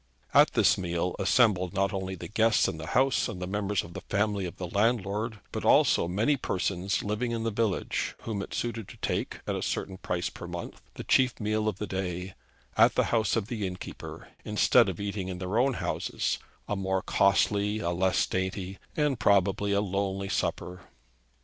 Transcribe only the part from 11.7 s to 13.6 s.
the day, at the house of